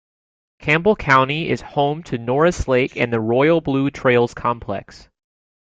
Campbell 0.57 0.95
County 0.95 1.47
is 1.47 1.61
home 1.61 2.01
to 2.01 2.17
Norris 2.17 2.67
Lake 2.67 2.95
and 2.95 3.13
the 3.13 3.19
Royal 3.19 3.61
Blue 3.61 3.91
Trails 3.91 4.33
Complex. 4.33 5.07